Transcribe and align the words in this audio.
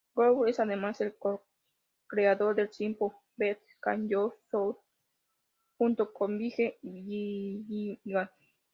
Gould 0.15 0.49
es 0.49 0.59
además 0.59 0.99
el 1.01 1.13
cocreador 1.15 2.55
del 2.55 2.69
spin-off 2.69 3.13
"Better 3.37 3.61
Call 3.79 4.09
Saul" 4.49 4.75
junto 5.77 6.11
con 6.11 6.39
Vince 6.39 6.79
Gilligan. 6.81 8.27